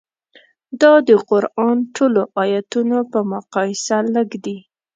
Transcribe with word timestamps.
دا 0.81 0.93
د 1.07 1.09
قران 1.29 1.77
ټولو 1.95 2.21
ایتونو 2.41 2.97
په 3.11 3.19
مقایسه 3.33 3.97
لږ 4.13 4.29
دي. 4.45 4.57